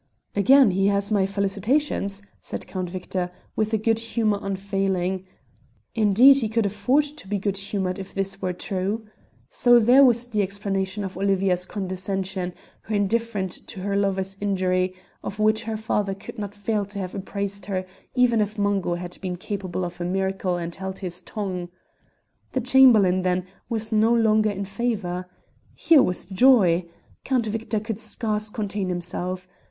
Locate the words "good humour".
3.77-4.39